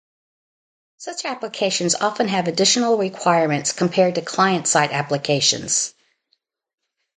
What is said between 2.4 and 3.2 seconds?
additional